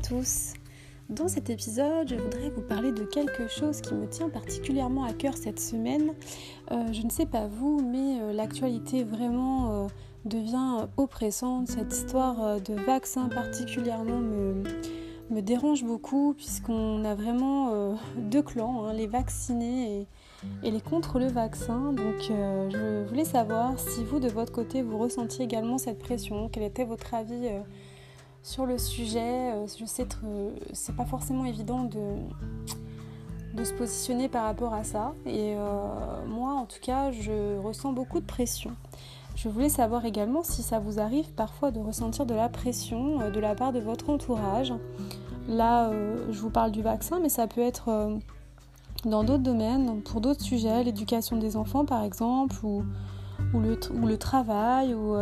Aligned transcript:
tous. 0.00 0.54
Dans 1.10 1.28
cet 1.28 1.50
épisode, 1.50 2.08
je 2.08 2.14
voudrais 2.14 2.48
vous 2.48 2.62
parler 2.62 2.90
de 2.90 3.04
quelque 3.04 3.46
chose 3.46 3.82
qui 3.82 3.92
me 3.92 4.06
tient 4.06 4.30
particulièrement 4.30 5.04
à 5.04 5.12
cœur 5.12 5.36
cette 5.36 5.60
semaine. 5.60 6.14
Euh, 6.72 6.92
je 6.92 7.02
ne 7.02 7.10
sais 7.10 7.26
pas 7.26 7.46
vous, 7.46 7.82
mais 7.82 8.20
euh, 8.20 8.32
l'actualité 8.32 9.04
vraiment 9.04 9.84
euh, 9.84 9.86
devient 10.24 10.86
oppressante. 10.96 11.68
Cette 11.68 11.92
histoire 11.92 12.58
de 12.60 12.74
vaccin 12.74 13.28
particulièrement 13.28 14.18
me, 14.18 15.42
dérange 15.42 15.84
beaucoup 15.84 16.32
puisqu'on 16.32 17.04
a 17.04 17.14
vraiment 17.14 17.96
deux 18.16 18.42
clans, 18.42 18.86
hein, 18.86 18.94
les 18.94 19.06
vaccinés 19.06 20.00
et, 20.62 20.68
et, 20.68 20.70
les 20.70 20.80
contre 20.80 21.18
le 21.18 21.26
vaccin. 21.26 21.92
Donc 21.92 22.14
je 22.20 23.04
voulais 23.06 23.26
savoir 23.26 23.78
si 23.78 24.04
vous, 24.04 24.20
de 24.20 24.28
votre 24.28 24.52
côté, 24.52 24.80
vous 24.80 24.96
ressentiez 24.96 25.44
également 25.44 25.76
cette 25.76 25.98
pression, 25.98 26.48
quel 26.50 26.62
était 26.62 26.84
votre 26.84 27.12
avis 27.12 27.48
sur 28.44 28.66
le 28.66 28.78
sujet. 28.78 29.52
Euh, 29.54 29.66
je 29.76 29.84
sais 29.86 30.04
que 30.04 30.16
c'est 30.72 30.94
pas 30.94 31.06
forcément 31.06 31.46
évident 31.46 31.82
de, 31.84 32.18
de 33.54 33.64
se 33.64 33.72
positionner 33.72 34.28
par 34.28 34.44
rapport 34.44 34.74
à 34.74 34.84
ça. 34.84 35.14
Et 35.26 35.54
euh, 35.56 36.26
moi, 36.28 36.52
en 36.52 36.66
tout 36.66 36.78
cas, 36.80 37.10
je 37.10 37.58
ressens 37.58 37.92
beaucoup 37.92 38.20
de 38.20 38.26
pression. 38.26 38.70
Je 39.34 39.48
voulais 39.48 39.70
savoir 39.70 40.04
également 40.04 40.44
si 40.44 40.62
ça 40.62 40.78
vous 40.78 41.00
arrive 41.00 41.26
parfois 41.32 41.72
de 41.72 41.80
ressentir 41.80 42.24
de 42.26 42.34
la 42.34 42.48
pression 42.48 43.20
euh, 43.22 43.30
de 43.30 43.40
la 43.40 43.56
part 43.56 43.72
de 43.72 43.80
votre 43.80 44.10
entourage. 44.10 44.72
Là, 45.48 45.90
je 46.30 46.40
vous 46.40 46.48
parle 46.48 46.70
du 46.70 46.80
vaccin, 46.80 47.18
mais 47.20 47.28
ça 47.28 47.46
peut 47.46 47.60
être 47.60 48.18
dans 49.04 49.22
d'autres 49.22 49.42
domaines, 49.42 50.00
pour 50.00 50.22
d'autres 50.22 50.40
sujets, 50.40 50.82
l'éducation 50.84 51.36
des 51.36 51.58
enfants 51.58 51.84
par 51.84 52.02
exemple, 52.02 52.56
ou, 52.62 52.82
ou, 53.52 53.60
le, 53.60 53.78
ou 53.92 54.06
le, 54.06 54.16
travail, 54.16 54.94
ou 54.94 55.14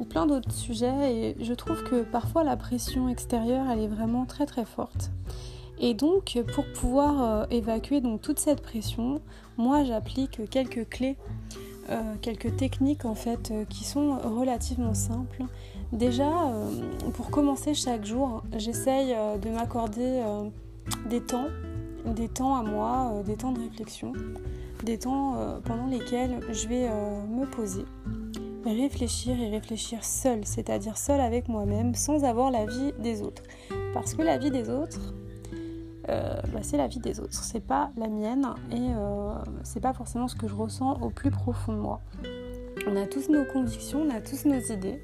ou 0.00 0.04
plein 0.04 0.26
d'autres 0.26 0.52
sujets 0.52 1.14
et 1.14 1.44
je 1.44 1.52
trouve 1.52 1.84
que 1.84 2.02
parfois 2.02 2.42
la 2.42 2.56
pression 2.56 3.08
extérieure 3.08 3.66
elle 3.70 3.80
est 3.80 3.88
vraiment 3.88 4.24
très 4.24 4.46
très 4.46 4.64
forte. 4.64 5.10
Et 5.78 5.94
donc 5.94 6.38
pour 6.54 6.64
pouvoir 6.72 7.22
euh, 7.22 7.46
évacuer 7.50 8.00
donc 8.00 8.20
toute 8.20 8.38
cette 8.38 8.60
pression, 8.60 9.20
moi 9.56 9.84
j'applique 9.84 10.40
quelques 10.50 10.88
clés, 10.88 11.16
euh, 11.90 12.14
quelques 12.20 12.56
techniques 12.56 13.04
en 13.04 13.14
fait 13.14 13.50
euh, 13.50 13.64
qui 13.64 13.84
sont 13.84 14.18
relativement 14.18 14.94
simples. 14.94 15.44
Déjà 15.92 16.30
pour 17.14 17.30
commencer 17.30 17.74
chaque 17.74 18.04
jour, 18.04 18.44
j'essaye 18.56 19.12
de 19.42 19.48
m'accorder 19.50 20.22
des 21.08 21.20
temps, 21.20 21.48
des 22.06 22.28
temps 22.28 22.54
à 22.54 22.62
moi, 22.62 23.20
des 23.26 23.34
temps 23.34 23.50
de 23.50 23.58
réflexion, 23.58 24.12
des 24.84 24.98
temps 24.98 25.34
pendant 25.64 25.88
lesquels 25.88 26.38
je 26.52 26.68
vais 26.68 26.88
me 26.88 27.44
poser 27.44 27.86
réfléchir 28.64 29.40
et 29.40 29.48
réfléchir 29.48 30.04
seul, 30.04 30.44
c'est-à-dire 30.44 30.96
seul 30.96 31.20
avec 31.20 31.48
moi-même, 31.48 31.94
sans 31.94 32.24
avoir 32.24 32.50
l'avis 32.50 32.92
des 32.98 33.22
autres. 33.22 33.42
Parce 33.94 34.14
que 34.14 34.22
la 34.22 34.38
vie 34.38 34.50
des 34.50 34.68
autres, 34.70 35.14
euh, 36.08 36.40
bah, 36.52 36.60
c'est 36.62 36.76
la 36.76 36.88
vie 36.88 36.98
des 36.98 37.20
autres, 37.20 37.42
c'est 37.44 37.64
pas 37.64 37.90
la 37.96 38.08
mienne 38.08 38.46
et 38.72 38.74
euh, 38.96 39.34
c'est 39.62 39.80
pas 39.80 39.92
forcément 39.92 40.28
ce 40.28 40.34
que 40.34 40.48
je 40.48 40.54
ressens 40.54 41.00
au 41.02 41.10
plus 41.10 41.30
profond 41.30 41.72
de 41.72 41.78
moi. 41.78 42.00
On 42.86 42.96
a 42.96 43.06
tous 43.06 43.28
nos 43.28 43.44
convictions, 43.44 44.02
on 44.02 44.10
a 44.10 44.20
tous 44.20 44.44
nos 44.44 44.60
idées 44.60 45.00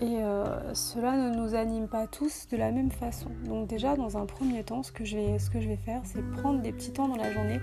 et 0.00 0.22
euh, 0.22 0.74
cela 0.74 1.16
ne 1.16 1.36
nous 1.36 1.54
anime 1.54 1.86
pas 1.86 2.06
tous 2.06 2.48
de 2.50 2.56
la 2.56 2.72
même 2.72 2.90
façon. 2.90 3.28
Donc 3.44 3.68
déjà 3.68 3.96
dans 3.96 4.16
un 4.16 4.24
premier 4.24 4.64
temps, 4.64 4.82
ce 4.82 4.92
que 4.92 5.04
je 5.04 5.16
vais, 5.16 5.38
ce 5.38 5.50
que 5.50 5.60
je 5.60 5.68
vais 5.68 5.76
faire, 5.76 6.00
c'est 6.04 6.22
prendre 6.38 6.62
des 6.62 6.72
petits 6.72 6.92
temps 6.92 7.08
dans 7.08 7.16
la 7.16 7.30
journée, 7.32 7.60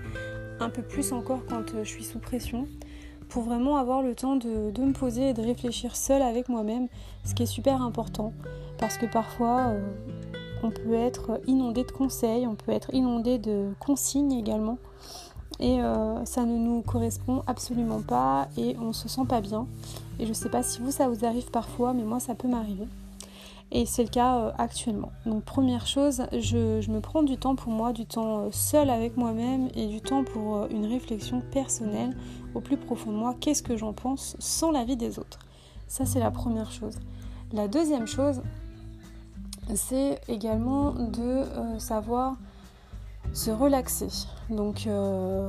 un 0.60 0.70
peu 0.70 0.82
plus 0.82 1.12
encore 1.12 1.44
quand 1.46 1.64
je 1.76 1.88
suis 1.88 2.04
sous 2.04 2.20
pression, 2.20 2.68
pour 3.28 3.42
vraiment 3.42 3.76
avoir 3.76 4.02
le 4.02 4.14
temps 4.14 4.36
de, 4.36 4.72
me 4.80 4.92
poser 4.92 5.30
et 5.30 5.34
de 5.34 5.42
réfléchir 5.42 5.96
seule 5.96 6.22
avec 6.22 6.48
moi-même, 6.48 6.88
ce 7.24 7.34
qui 7.34 7.42
est 7.42 7.46
super 7.46 7.82
important. 7.82 8.32
Parce 8.78 8.96
que 8.96 9.06
parfois, 9.06 9.68
euh, 9.68 9.80
on 10.62 10.70
peut 10.70 10.94
être 10.94 11.40
inondé 11.46 11.84
de 11.84 11.90
conseils, 11.90 12.46
on 12.46 12.54
peut 12.54 12.72
être 12.72 12.92
inondé 12.92 13.38
de 13.38 13.72
consignes 13.80 14.32
également. 14.32 14.78
Et 15.60 15.80
euh, 15.80 16.24
ça 16.24 16.44
ne 16.44 16.56
nous 16.56 16.82
correspond 16.82 17.42
absolument 17.46 18.00
pas 18.00 18.48
et 18.56 18.76
on 18.80 18.92
se 18.92 19.08
sent 19.08 19.26
pas 19.28 19.40
bien. 19.40 19.66
Et 20.20 20.26
je 20.26 20.32
sais 20.32 20.48
pas 20.48 20.62
si 20.62 20.80
vous, 20.80 20.90
ça 20.90 21.08
vous 21.08 21.24
arrive 21.24 21.50
parfois, 21.50 21.92
mais 21.92 22.04
moi, 22.04 22.20
ça 22.20 22.34
peut 22.34 22.48
m'arriver. 22.48 22.86
Et 23.70 23.84
c'est 23.84 24.02
le 24.02 24.08
cas 24.08 24.38
euh, 24.38 24.52
actuellement. 24.56 25.12
Donc 25.26 25.44
première 25.44 25.86
chose, 25.86 26.22
je, 26.32 26.90
me 26.90 27.00
prends 27.00 27.22
du 27.22 27.36
temps 27.36 27.54
pour 27.54 27.70
moi, 27.70 27.92
du 27.92 28.06
temps 28.06 28.46
euh, 28.46 28.48
seul 28.50 28.88
avec 28.88 29.16
moi-même 29.16 29.68
et 29.74 29.86
du 29.86 30.00
temps 30.00 30.24
pour 30.24 30.56
euh, 30.56 30.68
une 30.70 30.86
réflexion 30.86 31.42
personnelle 31.52 32.16
au 32.54 32.60
plus 32.60 32.78
profond 32.78 33.12
de 33.12 33.16
moi. 33.16 33.34
Qu'est-ce 33.38 33.62
que 33.62 33.76
j'en 33.76 33.92
pense 33.92 34.36
sans 34.38 34.70
l'avis 34.70 34.96
des 34.96 35.18
autres? 35.18 35.38
Ça 35.86 36.06
c'est 36.06 36.18
la 36.20 36.30
première 36.30 36.70
chose. 36.70 36.98
La 37.52 37.68
deuxième 37.68 38.06
chose, 38.06 38.42
c'est 39.74 40.20
également 40.28 40.92
de 40.92 41.44
savoir 41.78 42.36
se 43.32 43.50
relaxer. 43.50 44.08
Donc 44.50 44.86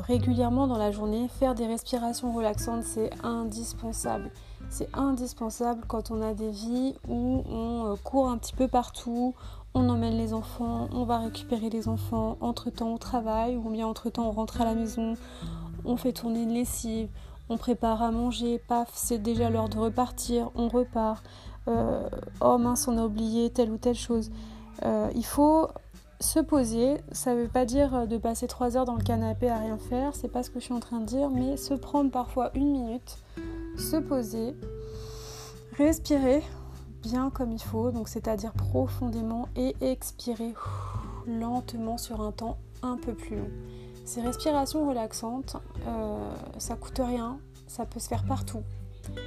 régulièrement 0.08 0.66
dans 0.68 0.78
la 0.78 0.92
journée, 0.92 1.28
faire 1.28 1.56
des 1.56 1.68
respirations 1.68 2.32
relaxantes, 2.32 2.84
c'est 2.84 3.10
indispensable. 3.22 4.32
C'est 4.70 4.90
indispensable 4.96 5.84
quand 5.88 6.12
on 6.12 6.22
a 6.22 6.34
des 6.34 6.52
vies 6.52 6.96
où 7.08 7.44
on 7.50 7.92
euh, 7.92 7.96
court 8.04 8.30
un 8.30 8.38
petit 8.38 8.54
peu 8.54 8.68
partout, 8.68 9.34
on 9.74 9.90
emmène 9.90 10.16
les 10.16 10.34
enfants, 10.34 10.88
on 10.94 11.06
va 11.06 11.18
récupérer 11.18 11.70
les 11.70 11.88
enfants 11.88 12.38
entre-temps 12.40 12.94
au 12.94 12.98
travail 12.98 13.58
ou 13.58 13.70
bien 13.70 13.88
entre-temps 13.88 14.28
on 14.28 14.32
rentre 14.32 14.62
à 14.62 14.66
la 14.66 14.76
maison, 14.76 15.16
on 15.86 15.98
fait 15.98 16.14
tourner 16.14 16.44
une 16.44 16.54
lessive, 16.54 17.10
on 17.50 17.58
prépare 17.58 18.04
à 18.04 18.12
manger, 18.12 18.62
paf, 18.68 18.90
c'est 18.94 19.18
déjà 19.18 19.50
l'heure 19.50 19.70
de 19.70 19.78
repartir, 19.78 20.52
on 20.56 20.68
repart. 20.68 21.24
Euh, 21.68 22.08
oh 22.42 22.58
mince, 22.58 22.88
on 22.88 22.98
a 22.98 23.06
oublié 23.06 23.50
telle 23.50 23.72
ou 23.72 23.78
telle 23.78 23.96
chose. 23.96 24.32
Euh, 24.86 25.10
il 25.16 25.26
faut 25.26 25.68
se 26.20 26.40
poser, 26.40 26.98
ça 27.12 27.34
ne 27.34 27.42
veut 27.42 27.48
pas 27.48 27.66
dire 27.66 28.08
de 28.08 28.18
passer 28.18 28.46
trois 28.48 28.78
heures 28.78 28.86
dans 28.86 28.96
le 28.96 29.04
canapé 29.04 29.50
à 29.50 29.58
rien 29.58 29.78
faire, 29.78 30.16
c'est 30.16 30.28
pas 30.28 30.44
ce 30.44 30.52
que 30.52 30.60
je 30.60 30.66
suis 30.66 30.74
en 30.74 30.80
train 30.80 31.00
de 31.00 31.06
dire, 31.06 31.30
mais 31.30 31.58
se 31.58 31.74
prendre 31.74 32.12
parfois 32.12 32.52
une 32.56 32.72
minute 32.72 33.18
se 33.80 33.98
poser, 33.98 34.54
respirer 35.78 36.44
bien 37.02 37.30
comme 37.30 37.52
il 37.52 37.62
faut, 37.62 37.92
donc 37.92 38.10
c'est-à-dire 38.10 38.52
profondément 38.54 39.48
et 39.56 39.76
expirer 39.82 40.54
lentement 41.26 41.98
sur 41.98 42.22
un 42.22 42.32
temps 42.32 42.58
un 42.82 42.98
peu 42.98 43.14
plus 43.14 43.38
long. 43.38 43.50
Ces 44.06 44.22
respirations 44.22 44.88
relaxantes, 44.88 45.58
euh, 45.88 46.34
ça 46.58 46.76
coûte 46.76 47.00
rien, 47.04 47.40
ça 47.68 47.86
peut 47.86 48.00
se 48.00 48.08
faire 48.08 48.26
partout, 48.26 48.64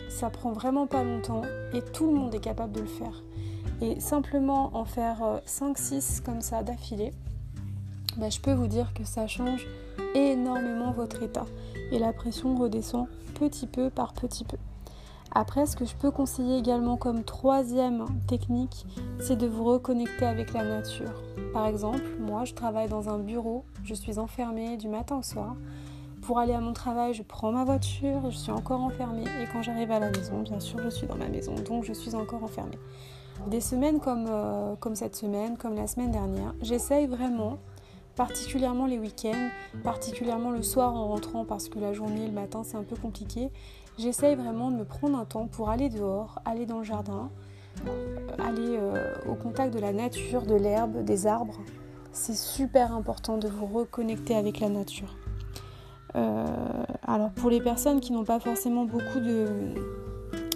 ça 0.08 0.28
prend 0.28 0.52
vraiment 0.52 0.86
pas 0.86 1.02
longtemps 1.02 1.42
et 1.72 1.80
tout 1.80 2.06
le 2.06 2.12
monde 2.12 2.34
est 2.34 2.40
capable 2.40 2.72
de 2.72 2.80
le 2.80 2.86
faire. 2.86 3.22
Et 3.80 4.00
simplement 4.00 4.76
en 4.76 4.84
faire 4.84 5.40
5-6 5.46 6.20
euh, 6.20 6.24
comme 6.24 6.40
ça 6.40 6.62
d'affilée, 6.62 7.12
bah, 8.16 8.28
je 8.28 8.40
peux 8.40 8.52
vous 8.52 8.66
dire 8.66 8.92
que 8.94 9.04
ça 9.04 9.26
change 9.26 9.66
énormément 10.14 10.90
votre 10.90 11.22
état 11.22 11.46
et 11.90 11.98
la 11.98 12.12
pression 12.12 12.56
redescend 12.56 13.06
petit 13.34 13.66
peu 13.66 13.90
par 13.90 14.12
petit 14.12 14.44
peu. 14.44 14.56
Après, 15.34 15.64
ce 15.64 15.76
que 15.76 15.86
je 15.86 15.94
peux 15.94 16.10
conseiller 16.10 16.58
également 16.58 16.98
comme 16.98 17.24
troisième 17.24 18.04
technique, 18.28 18.86
c'est 19.18 19.36
de 19.36 19.46
vous 19.46 19.64
reconnecter 19.64 20.26
avec 20.26 20.52
la 20.52 20.62
nature. 20.62 21.22
Par 21.54 21.66
exemple, 21.66 22.02
moi, 22.20 22.44
je 22.44 22.52
travaille 22.52 22.88
dans 22.88 23.08
un 23.08 23.18
bureau, 23.18 23.64
je 23.82 23.94
suis 23.94 24.18
enfermée 24.18 24.76
du 24.76 24.88
matin 24.88 25.16
au 25.18 25.22
soir. 25.22 25.56
Pour 26.20 26.38
aller 26.38 26.52
à 26.52 26.60
mon 26.60 26.74
travail, 26.74 27.14
je 27.14 27.22
prends 27.22 27.50
ma 27.50 27.64
voiture, 27.64 28.30
je 28.30 28.36
suis 28.36 28.52
encore 28.52 28.82
enfermée. 28.82 29.24
Et 29.40 29.46
quand 29.50 29.62
j'arrive 29.62 29.90
à 29.90 29.98
la 29.98 30.10
maison, 30.10 30.42
bien 30.42 30.60
sûr, 30.60 30.78
je 30.84 30.90
suis 30.90 31.06
dans 31.06 31.16
ma 31.16 31.28
maison, 31.28 31.54
donc 31.66 31.84
je 31.84 31.94
suis 31.94 32.14
encore 32.14 32.44
enfermée. 32.44 32.78
Des 33.46 33.60
semaines 33.60 34.00
comme, 34.00 34.26
euh, 34.28 34.76
comme 34.76 34.94
cette 34.94 35.16
semaine, 35.16 35.56
comme 35.56 35.74
la 35.74 35.86
semaine 35.86 36.10
dernière, 36.10 36.54
j'essaye 36.60 37.06
vraiment 37.06 37.58
particulièrement 38.16 38.86
les 38.86 38.98
week-ends, 38.98 39.48
particulièrement 39.82 40.50
le 40.50 40.62
soir 40.62 40.94
en 40.94 41.08
rentrant 41.08 41.44
parce 41.44 41.68
que 41.68 41.78
la 41.78 41.92
journée, 41.92 42.26
le 42.26 42.32
matin, 42.32 42.62
c'est 42.64 42.76
un 42.76 42.82
peu 42.82 42.96
compliqué. 42.96 43.50
J'essaye 43.98 44.36
vraiment 44.36 44.70
de 44.70 44.76
me 44.76 44.84
prendre 44.84 45.18
un 45.18 45.24
temps 45.24 45.46
pour 45.46 45.70
aller 45.70 45.88
dehors, 45.88 46.38
aller 46.44 46.66
dans 46.66 46.78
le 46.78 46.84
jardin, 46.84 47.30
euh, 47.86 48.26
aller 48.38 48.76
euh, 48.78 49.14
au 49.28 49.34
contact 49.34 49.74
de 49.74 49.78
la 49.78 49.92
nature, 49.92 50.42
de 50.42 50.54
l'herbe, 50.54 51.04
des 51.04 51.26
arbres. 51.26 51.58
C'est 52.12 52.36
super 52.36 52.94
important 52.94 53.38
de 53.38 53.48
vous 53.48 53.66
reconnecter 53.66 54.34
avec 54.34 54.60
la 54.60 54.68
nature. 54.68 55.16
Euh, 56.14 56.46
alors 57.06 57.30
pour 57.30 57.48
les 57.48 57.60
personnes 57.60 58.00
qui 58.00 58.12
n'ont 58.12 58.24
pas 58.24 58.38
forcément 58.38 58.84
beaucoup 58.84 59.20
de, 59.20 59.46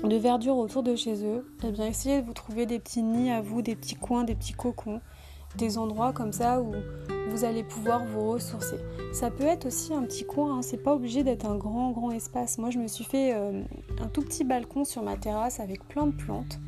de 0.05 0.17
verdure 0.17 0.59
autour 0.59 0.83
de 0.83 0.95
chez 0.95 1.25
eux, 1.25 1.47
eh 1.65 1.71
bien 1.71 1.87
essayez 1.87 2.21
de 2.21 2.27
vous 2.27 2.35
trouver 2.35 2.67
des 2.67 2.79
petits 2.79 3.03
nids 3.03 3.31
à 3.31 3.41
vous, 3.41 3.63
des 3.63 3.75
petits 3.75 3.95
coins, 3.95 4.25
des 4.25 4.35
petits 4.35 4.53
cocons 4.53 5.01
des 5.57 5.79
endroits 5.79 6.13
comme 6.13 6.33
ça 6.33 6.61
où 6.61 6.73
vous 7.29 7.45
allez 7.45 7.63
pouvoir 7.63 8.05
vous 8.05 8.31
ressourcer. 8.31 8.79
Ça 9.13 9.31
peut 9.31 9.45
être 9.45 9.67
aussi 9.67 9.93
un 9.93 10.03
petit 10.03 10.25
coin, 10.25 10.59
hein. 10.59 10.63
c'est 10.63 10.77
pas 10.77 10.95
obligé 10.95 11.23
d'être 11.23 11.47
un 11.47 11.57
grand 11.57 11.91
grand 11.91 12.11
espace. 12.11 12.59
Moi 12.59 12.71
je 12.71 12.79
me 12.79 12.87
suis 12.87 13.05
fait 13.05 13.35
euh, 13.35 13.63
un 14.01 14.09
tout 14.09 14.23
petit 14.23 14.45
balcon 14.45 14.85
sur 14.85 15.03
ma 15.03 15.17
terrasse 15.17 15.61
avec 15.61 15.87
plein 15.89 16.07
de 16.07 16.13
plantes. 16.13 16.59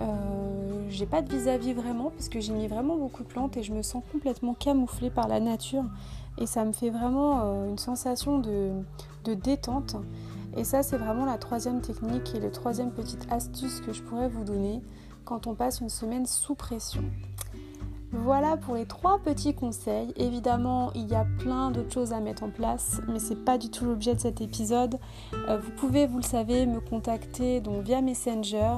Euh, 0.00 0.86
j'ai 0.90 1.06
pas 1.06 1.22
de 1.22 1.34
vis-à-vis 1.34 1.72
vraiment 1.72 2.10
parce 2.10 2.28
que 2.28 2.40
j'ai 2.40 2.52
mis 2.52 2.66
vraiment 2.66 2.96
beaucoup 2.96 3.22
de 3.22 3.28
plantes 3.28 3.56
et 3.56 3.62
je 3.62 3.72
me 3.72 3.82
sens 3.82 4.02
complètement 4.12 4.54
camouflée 4.54 5.10
par 5.10 5.28
la 5.28 5.40
nature 5.40 5.84
et 6.38 6.46
ça 6.46 6.64
me 6.64 6.72
fait 6.72 6.90
vraiment 6.90 7.40
euh, 7.42 7.68
une 7.68 7.78
sensation 7.78 8.38
de, 8.38 8.72
de 9.24 9.34
détente. 9.34 9.96
Et 10.56 10.64
ça 10.64 10.82
c'est 10.82 10.96
vraiment 10.96 11.26
la 11.26 11.38
troisième 11.38 11.80
technique 11.80 12.34
et 12.34 12.40
la 12.40 12.50
troisième 12.50 12.90
petite 12.90 13.26
astuce 13.30 13.80
que 13.80 13.92
je 13.92 14.02
pourrais 14.02 14.28
vous 14.28 14.44
donner 14.44 14.82
quand 15.24 15.46
on 15.46 15.54
passe 15.54 15.80
une 15.80 15.88
semaine 15.88 16.26
sous 16.26 16.54
pression. 16.54 17.02
Voilà 18.12 18.56
pour 18.56 18.76
les 18.76 18.86
trois 18.86 19.18
petits 19.18 19.54
conseils. 19.54 20.12
Évidemment, 20.16 20.92
il 20.94 21.06
y 21.08 21.14
a 21.14 21.26
plein 21.38 21.70
d'autres 21.70 21.92
choses 21.92 22.12
à 22.12 22.20
mettre 22.20 22.44
en 22.44 22.50
place, 22.50 23.00
mais 23.08 23.18
c'est 23.18 23.44
pas 23.44 23.58
du 23.58 23.70
tout 23.70 23.84
l'objet 23.84 24.14
de 24.14 24.20
cet 24.20 24.40
épisode. 24.40 24.98
Euh, 25.48 25.58
vous 25.58 25.70
pouvez, 25.72 26.06
vous 26.06 26.18
le 26.18 26.22
savez, 26.22 26.66
me 26.66 26.80
contacter 26.80 27.60
donc 27.60 27.82
via 27.82 28.00
Messenger, 28.00 28.76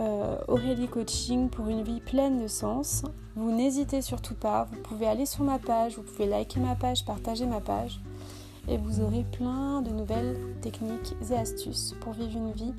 euh, 0.00 0.36
Aurélie 0.48 0.88
Coaching 0.88 1.50
pour 1.50 1.68
une 1.68 1.82
vie 1.82 2.00
pleine 2.00 2.42
de 2.42 2.46
sens. 2.48 3.02
Vous 3.36 3.52
n'hésitez 3.52 4.00
surtout 4.00 4.34
pas, 4.34 4.66
vous 4.72 4.80
pouvez 4.82 5.06
aller 5.06 5.26
sur 5.26 5.44
ma 5.44 5.58
page, 5.58 5.96
vous 5.96 6.02
pouvez 6.02 6.26
liker 6.26 6.60
ma 6.60 6.74
page, 6.74 7.04
partager 7.04 7.46
ma 7.46 7.60
page 7.60 8.00
et 8.68 8.76
vous 8.76 9.00
aurez 9.00 9.24
plein 9.32 9.82
de 9.82 9.90
nouvelles 9.90 10.36
techniques 10.60 11.14
et 11.30 11.34
astuces 11.34 11.94
pour 12.00 12.12
vivre 12.12 12.36
une 12.36 12.52
vie 12.52 12.74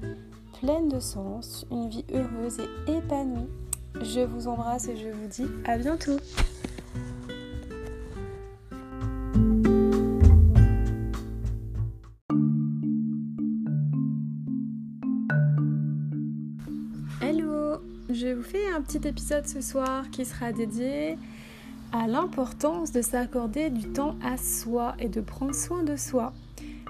pleine 0.60 0.90
de 0.90 1.00
sens, 1.00 1.66
une 1.72 1.90
vie 1.90 2.06
heureuse 2.14 2.60
et 2.88 2.98
épanouie. 2.98 3.48
Je 3.96 4.22
vous 4.22 4.48
embrasse 4.48 4.88
et 4.88 4.96
je 4.96 5.10
vous 5.10 5.28
dis 5.28 5.48
à 5.66 5.78
bientôt. 5.78 6.18
Hello, 17.22 17.82
je 18.10 18.34
vous 18.34 18.44
fais 18.44 18.72
un 18.74 18.82
petit 18.82 19.08
épisode 19.08 19.48
ce 19.48 19.62
soir 19.62 20.10
qui 20.12 20.26
sera 20.26 20.52
dédié 20.52 21.18
à 21.92 22.08
l'importance 22.08 22.92
de 22.92 23.02
s'accorder 23.02 23.70
du 23.70 23.92
temps 23.92 24.16
à 24.24 24.38
soi 24.38 24.96
et 25.00 25.10
de 25.10 25.22
prendre 25.22 25.56
soin 25.56 25.84
de 25.84 25.96
soi. 25.96 26.34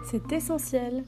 C'est 0.09 0.31
essentiel. 0.31 1.03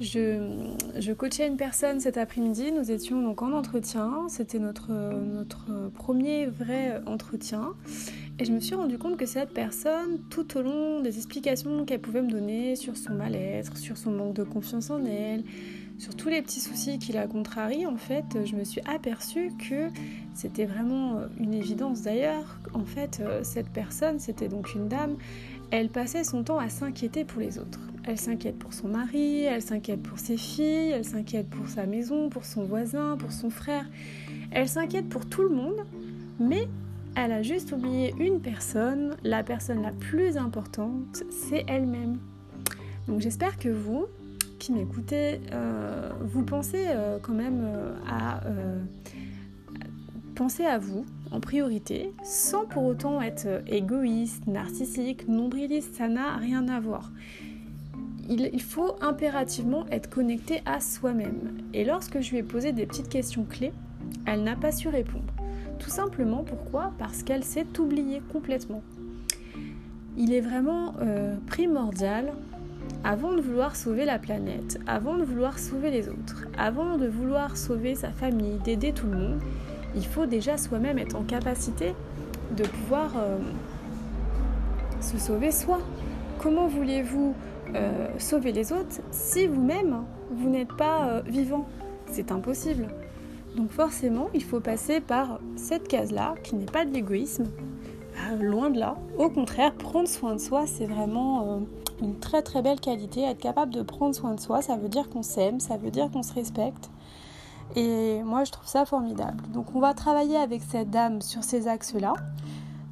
Je, 0.00 1.12
coachais 1.12 1.46
une 1.46 1.56
personne 1.56 2.00
cet 2.00 2.16
après-midi, 2.16 2.72
nous 2.72 2.90
étions 2.90 3.22
donc 3.22 3.42
en 3.42 3.52
entretien, 3.52 4.26
c'était 4.28 4.58
notre, 4.58 4.90
notre 4.90 5.90
premier 5.94 6.46
vrai 6.46 7.00
entretien. 7.06 7.74
Et 8.40 8.44
je 8.44 8.50
me 8.50 8.58
suis 8.58 8.74
rendu 8.74 8.98
compte 8.98 9.16
que 9.16 9.26
cette 9.26 9.50
personne, 9.50 10.18
tout 10.30 10.56
au 10.56 10.62
long 10.62 11.00
des 11.00 11.16
explications 11.16 11.84
qu'elle 11.84 12.00
pouvait 12.00 12.22
me 12.22 12.30
donner 12.30 12.74
sur 12.74 12.96
son 12.96 13.14
mal-être, 13.14 13.76
sur 13.76 13.96
son 13.96 14.10
manque 14.10 14.34
de 14.34 14.42
confiance 14.42 14.90
en 14.90 15.04
elle, 15.04 15.44
sur 15.98 16.16
tous 16.16 16.28
les 16.28 16.42
petits 16.42 16.58
soucis 16.58 16.98
qui 16.98 17.12
la 17.12 17.28
contrarient, 17.28 17.86
en 17.86 17.96
fait, 17.96 18.24
je 18.44 18.56
me 18.56 18.64
suis 18.64 18.80
aperçue 18.92 19.52
que 19.70 19.88
c'était 20.34 20.64
vraiment 20.64 21.20
une 21.38 21.54
évidence. 21.54 22.02
D'ailleurs, 22.02 22.58
en 22.74 22.84
fait, 22.84 23.22
cette 23.42 23.68
personne, 23.68 24.18
c'était 24.18 24.48
donc 24.48 24.74
une 24.74 24.88
dame, 24.88 25.16
elle 25.70 25.88
passait 25.88 26.24
son 26.24 26.44
temps 26.44 26.58
à 26.58 26.68
s'inquiéter 26.68 27.24
pour 27.24 27.40
les 27.40 27.58
autres. 27.58 27.80
Elle 28.06 28.18
s'inquiète 28.18 28.58
pour 28.58 28.74
son 28.74 28.88
mari, 28.88 29.44
elle 29.44 29.62
s'inquiète 29.62 30.02
pour 30.02 30.18
ses 30.18 30.36
filles, 30.36 30.90
elle 30.90 31.04
s'inquiète 31.04 31.48
pour 31.48 31.68
sa 31.68 31.86
maison, 31.86 32.28
pour 32.28 32.44
son 32.44 32.64
voisin, 32.64 33.16
pour 33.16 33.32
son 33.32 33.48
frère. 33.48 33.86
Elle 34.50 34.68
s'inquiète 34.68 35.08
pour 35.08 35.26
tout 35.26 35.42
le 35.42 35.48
monde, 35.48 35.84
mais 36.38 36.68
elle 37.16 37.32
a 37.32 37.42
juste 37.42 37.72
oublié 37.72 38.14
une 38.18 38.40
personne, 38.40 39.16
la 39.22 39.42
personne 39.42 39.82
la 39.82 39.92
plus 39.92 40.36
importante, 40.36 41.22
c'est 41.30 41.64
elle-même. 41.66 42.18
Donc 43.08 43.20
j'espère 43.20 43.56
que 43.58 43.68
vous, 43.68 44.06
qui 44.58 44.72
m'écoutez, 44.72 45.40
euh, 45.52 46.10
vous 46.20 46.42
pensez 46.42 46.86
euh, 46.88 47.18
quand 47.22 47.34
même 47.34 47.62
euh, 47.64 47.94
à 48.08 48.40
penser 50.34 50.64
à 50.64 50.78
vous 50.78 51.04
en 51.30 51.40
priorité, 51.40 52.12
sans 52.22 52.64
pour 52.66 52.84
autant 52.84 53.20
être 53.20 53.62
égoïste, 53.66 54.46
narcissique, 54.46 55.28
nombriliste, 55.28 55.94
ça 55.94 56.08
n'a 56.08 56.36
rien 56.36 56.68
à 56.68 56.80
voir 56.80 57.10
il, 58.28 58.62
faut 58.62 58.96
impérativement 59.00 59.86
être 59.90 60.08
connecté 60.08 60.62
à 60.66 60.80
soi-même. 60.80 61.58
Et 61.72 61.84
lorsque 61.84 62.20
je 62.20 62.30
lui 62.30 62.38
ai 62.38 62.42
posé 62.42 62.72
des 62.72 62.86
petites 62.86 63.08
questions 63.08 63.44
clés, 63.44 63.72
elle 64.26 64.42
n'a 64.42 64.56
pas 64.56 64.72
su 64.72 64.88
répondre. 64.88 65.32
Tout 65.78 65.90
simplement 65.90 66.44
pourquoi? 66.44 66.92
Parce 66.98 67.22
qu'elle 67.22 67.44
s'est 67.44 67.66
oubliée 67.78 68.22
complètement. 68.32 68.82
Il 70.16 70.32
est 70.32 70.40
vraiment 70.40 70.94
euh, 71.00 71.36
primordial, 71.46 72.32
avant 73.02 73.32
de 73.32 73.40
vouloir 73.40 73.76
sauver 73.76 74.04
la 74.04 74.18
planète, 74.18 74.78
avant 74.86 75.18
de 75.18 75.24
vouloir 75.24 75.58
sauver 75.58 75.90
les 75.90 76.08
autres, 76.08 76.46
avant 76.56 76.96
de 76.96 77.06
vouloir 77.06 77.56
sauver 77.56 77.94
sa 77.94 78.10
famille, 78.10 78.58
d'aider 78.64 78.92
tout 78.92 79.06
le 79.06 79.16
monde, 79.16 79.40
il 79.96 80.06
faut 80.06 80.26
déjà 80.26 80.56
soi-même 80.56 80.98
être 80.98 81.16
en 81.16 81.22
capacité 81.22 81.94
de 82.56 82.64
pouvoir 82.64 83.12
euh, 83.16 83.38
se 85.00 85.18
sauver 85.18 85.50
soi. 85.50 85.78
Comment 86.38 86.66
voulez-vous 86.66 87.34
euh, 87.74 88.08
sauver 88.18 88.52
les 88.52 88.72
autres 88.72 89.00
si 89.10 89.46
vous-même, 89.46 90.04
vous, 90.30 90.48
n'êtes 90.48 90.72
pas 90.76 91.08
euh, 91.08 91.22
vivant? 91.26 91.66
C'est 92.10 92.32
impossible. 92.32 92.88
Donc 93.56 93.70
forcément, 93.70 94.28
il 94.34 94.42
faut 94.42 94.60
passer 94.60 95.00
par 95.00 95.38
cette 95.56 95.88
case-là, 95.88 96.34
qui 96.42 96.56
n'est 96.56 96.64
pas 96.66 96.84
de 96.84 96.92
l'égoïsme, 96.92 97.46
euh, 97.46 98.42
loin 98.42 98.70
de 98.70 98.78
là. 98.78 98.96
Au 99.18 99.28
contraire, 99.28 99.74
prendre 99.74 100.08
soin 100.08 100.34
de 100.34 100.40
soi, 100.40 100.66
c'est 100.66 100.86
vraiment 100.86 101.62
une 102.02 102.18
très 102.18 102.42
très 102.42 102.62
belle 102.62 102.80
qualité. 102.80 103.22
Être 103.22 103.38
capable 103.38 103.72
de 103.72 103.82
prendre 103.82 104.14
soin 104.14 104.34
de 104.34 104.40
soi, 104.40 104.60
ça 104.60 104.76
veut 104.76 104.88
dire 104.88 105.08
qu'on 105.08 105.22
s'aime, 105.22 105.60
ça 105.60 105.76
veut 105.76 105.90
dire 105.90 106.10
qu'on 106.10 106.22
se 106.22 106.34
respecte. 106.34 106.90
Et 107.76 108.22
moi, 108.22 108.44
je 108.44 108.52
trouve 108.52 108.66
ça 108.66 108.84
formidable. 108.84 109.42
Donc 109.52 109.74
on 109.74 109.80
va 109.80 109.94
travailler 109.94 110.36
avec 110.36 110.62
cette 110.62 110.90
dame 110.90 111.20
sur 111.20 111.42
ces 111.42 111.66
axes-là. 111.68 112.14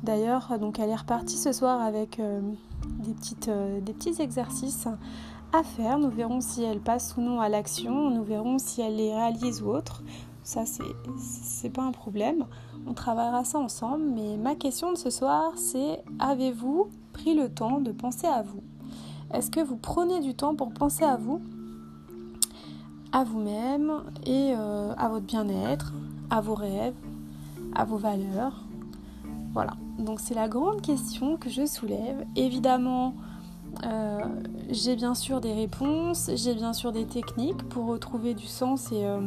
D'ailleurs, 0.02 0.52
elle 0.52 0.88
est 0.90 0.96
repartie 0.96 1.37
ce 1.37 1.52
soir 1.52 1.81
avec 1.81 2.20
des, 2.99 3.14
petites, 3.14 3.49
euh, 3.49 3.81
des 3.81 3.93
petits 3.93 4.20
exercices 4.20 4.88
à 5.52 5.62
faire. 5.62 5.99
Nous 5.99 6.11
verrons 6.11 6.40
si 6.40 6.62
elle 6.62 6.81
passe 6.81 7.14
ou 7.17 7.20
non 7.20 7.40
à 7.40 7.49
l'action. 7.49 8.11
Nous 8.11 8.25
verrons 8.25 8.58
si 8.58 8.81
elle 8.81 8.96
les 8.96 9.14
réalise 9.14 9.62
ou 9.62 9.69
autre. 9.69 10.02
Ça, 10.43 10.64
c'est 10.67 11.70
pas 11.70 11.82
un 11.82 11.93
problème. 11.93 12.46
On 12.87 12.94
travaillera 12.94 13.44
ça 13.44 13.58
ensemble. 13.58 14.05
Mais 14.05 14.37
ma 14.37 14.56
question 14.56 14.93
de 14.93 14.99
ce 14.99 15.11
soir, 15.11 15.52
c'est 15.56 16.02
avez-vous 16.19 16.88
pris 17.12 17.34
le 17.34 17.49
temps 17.49 17.81
de 17.81 17.93
penser 17.93 18.26
à 18.26 18.43
vous? 18.43 18.62
Est-ce 19.32 19.50
que 19.50 19.61
vous 19.61 19.76
prenez 19.76 20.20
du 20.20 20.34
temps 20.34 20.55
pour 20.55 20.73
penser 20.73 21.05
à 21.05 21.17
vous? 21.17 21.40
À 23.12 23.24
vous-même 23.24 23.92
et 24.26 24.54
euh, 24.56 24.94
à 24.96 25.08
votre 25.08 25.26
bien-être, 25.26 25.92
à 26.30 26.40
vos 26.40 26.54
rêves, 26.54 26.94
à 27.74 27.84
vos 27.84 27.98
valeurs. 27.98 28.64
Voilà, 29.52 29.74
donc 29.98 30.18
c'est 30.20 30.34
la 30.34 30.48
grande 30.48 30.80
question 30.80 31.36
que 31.36 31.50
je 31.50 31.66
soulève. 31.66 32.24
Évidemment, 32.36 33.14
euh, 33.84 34.20
j'ai 34.70 34.96
bien 34.96 35.14
sûr 35.14 35.42
des 35.42 35.52
réponses, 35.52 36.30
j'ai 36.34 36.54
bien 36.54 36.72
sûr 36.72 36.90
des 36.90 37.04
techniques 37.04 37.62
pour 37.68 37.86
retrouver 37.86 38.32
du 38.32 38.46
sens 38.46 38.90
et, 38.92 39.04
euh, 39.04 39.20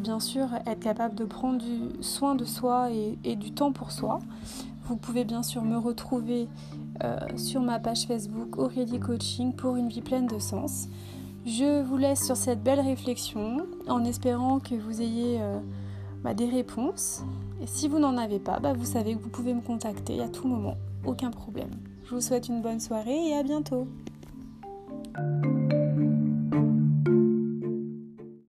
bien 0.00 0.18
sûr 0.18 0.48
être 0.66 0.80
capable 0.80 1.14
de 1.14 1.24
prendre 1.24 1.58
du 1.58 2.02
soin 2.02 2.34
de 2.34 2.44
soi 2.44 2.90
et, 3.24 3.36
du 3.36 3.52
temps 3.52 3.72
pour 3.72 3.92
soi. 3.92 4.18
Vous 4.86 4.96
pouvez 4.96 5.24
bien 5.24 5.42
sûr 5.42 5.62
me 5.62 5.78
retrouver 5.78 6.48
sur 7.36 7.60
ma 7.60 7.78
page 7.78 8.06
Facebook 8.06 8.58
Aurélie 8.58 8.98
Coaching 8.98 9.54
pour 9.54 9.76
une 9.76 9.88
vie 9.88 10.00
pleine 10.00 10.26
de 10.26 10.38
sens. 10.38 10.88
Je 11.50 11.82
vous 11.82 11.96
laisse 11.96 12.26
sur 12.26 12.36
cette 12.36 12.62
belle 12.62 12.80
réflexion 12.80 13.66
en 13.88 14.04
espérant 14.04 14.60
que 14.60 14.74
vous 14.74 15.00
ayez 15.00 15.40
bah, 16.22 16.34
des 16.34 16.44
réponses. 16.44 17.22
Et 17.62 17.66
si 17.66 17.88
vous 17.88 17.98
n'en 17.98 18.18
avez 18.18 18.38
pas, 18.38 18.60
bah, 18.60 18.74
vous 18.74 18.84
savez 18.84 19.14
que 19.14 19.22
vous 19.22 19.30
pouvez 19.30 19.54
me 19.54 19.62
contacter 19.62 20.20
à 20.20 20.28
tout 20.28 20.46
moment, 20.46 20.76
aucun 21.06 21.30
problème. 21.30 21.70
Je 22.04 22.14
vous 22.14 22.20
souhaite 22.20 22.48
une 22.48 22.60
bonne 22.60 22.80
soirée 22.80 23.30
et 23.30 23.34
à 23.34 23.42
bientôt. 23.42 23.88